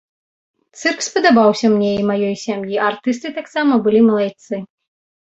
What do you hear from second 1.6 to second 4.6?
мне і маёй сям'і, артысты таксама былі малайцы.